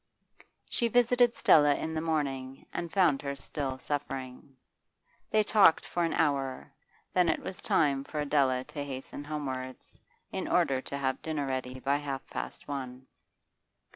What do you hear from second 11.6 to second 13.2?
by half past one.